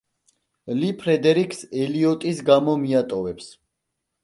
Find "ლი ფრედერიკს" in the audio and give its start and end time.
0.79-1.61